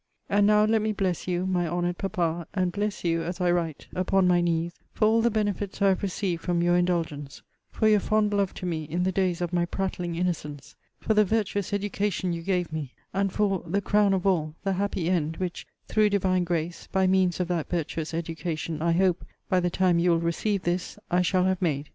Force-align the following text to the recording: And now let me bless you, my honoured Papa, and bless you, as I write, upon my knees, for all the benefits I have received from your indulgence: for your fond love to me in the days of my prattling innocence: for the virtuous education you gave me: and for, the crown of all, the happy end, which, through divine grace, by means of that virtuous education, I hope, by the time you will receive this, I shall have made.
And 0.29 0.47
now 0.47 0.65
let 0.65 0.81
me 0.81 0.93
bless 0.93 1.27
you, 1.27 1.45
my 1.45 1.67
honoured 1.67 1.99
Papa, 1.99 2.47
and 2.55 2.71
bless 2.71 3.03
you, 3.03 3.21
as 3.21 3.39
I 3.39 3.51
write, 3.51 3.85
upon 3.93 4.27
my 4.27 4.41
knees, 4.41 4.73
for 4.95 5.05
all 5.05 5.21
the 5.21 5.29
benefits 5.29 5.79
I 5.79 5.89
have 5.89 6.01
received 6.01 6.41
from 6.41 6.63
your 6.63 6.75
indulgence: 6.75 7.43
for 7.69 7.87
your 7.87 7.99
fond 7.99 8.33
love 8.33 8.55
to 8.55 8.65
me 8.65 8.85
in 8.85 9.03
the 9.03 9.11
days 9.11 9.41
of 9.41 9.53
my 9.53 9.63
prattling 9.67 10.15
innocence: 10.15 10.75
for 10.99 11.13
the 11.13 11.23
virtuous 11.23 11.71
education 11.71 12.33
you 12.33 12.41
gave 12.41 12.73
me: 12.73 12.95
and 13.13 13.31
for, 13.31 13.59
the 13.67 13.79
crown 13.79 14.15
of 14.15 14.25
all, 14.25 14.55
the 14.63 14.73
happy 14.73 15.07
end, 15.07 15.37
which, 15.37 15.67
through 15.87 16.09
divine 16.09 16.45
grace, 16.45 16.87
by 16.91 17.05
means 17.05 17.39
of 17.39 17.47
that 17.49 17.69
virtuous 17.69 18.11
education, 18.11 18.81
I 18.81 18.93
hope, 18.93 19.23
by 19.49 19.59
the 19.59 19.69
time 19.69 19.99
you 19.99 20.09
will 20.09 20.19
receive 20.19 20.63
this, 20.63 20.97
I 21.11 21.21
shall 21.21 21.43
have 21.45 21.61
made. 21.61 21.89